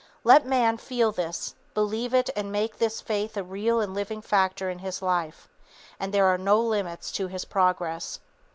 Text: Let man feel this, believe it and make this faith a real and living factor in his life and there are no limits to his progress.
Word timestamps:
Let 0.23 0.47
man 0.47 0.77
feel 0.77 1.11
this, 1.11 1.53
believe 1.75 2.11
it 2.11 2.31
and 2.35 2.51
make 2.51 2.79
this 2.79 3.01
faith 3.01 3.37
a 3.37 3.43
real 3.43 3.79
and 3.79 3.93
living 3.93 4.23
factor 4.23 4.67
in 4.67 4.79
his 4.79 5.03
life 5.03 5.47
and 5.99 6.11
there 6.11 6.25
are 6.25 6.39
no 6.39 6.59
limits 6.59 7.11
to 7.11 7.27
his 7.27 7.45
progress. 7.45 8.19